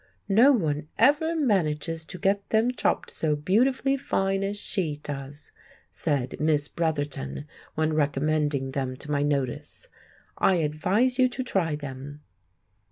[0.29, 5.51] "No one ever manages to get them chopped so beautifully fine as she does,"
[5.91, 9.89] said Miss Bretherton when recommending them to my notice.
[10.39, 12.21] "I advise you to try them."